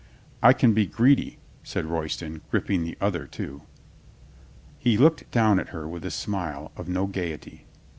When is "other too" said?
2.99-3.61